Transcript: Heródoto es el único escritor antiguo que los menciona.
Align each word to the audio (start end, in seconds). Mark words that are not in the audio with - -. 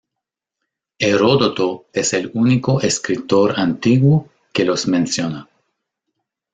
Heródoto 0.97 1.85
es 1.93 2.13
el 2.13 2.31
único 2.33 2.81
escritor 2.81 3.53
antiguo 3.59 4.29
que 4.51 4.65
los 4.65 4.87
menciona. 4.87 5.47